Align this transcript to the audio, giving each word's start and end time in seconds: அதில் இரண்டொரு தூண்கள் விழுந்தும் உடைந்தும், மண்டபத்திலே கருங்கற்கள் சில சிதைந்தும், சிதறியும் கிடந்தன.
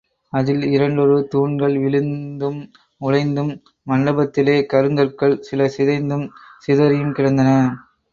அதில் 0.33 0.63
இரண்டொரு 0.65 1.27
தூண்கள் 1.27 1.75
விழுந்தும் 1.75 2.57
உடைந்தும், 3.01 3.51
மண்டபத்திலே 3.87 4.55
கருங்கற்கள் 4.73 5.35
சில 5.39 5.69
சிதைந்தும், 5.77 6.25
சிதறியும் 6.67 7.11
கிடந்தன. 7.11 7.51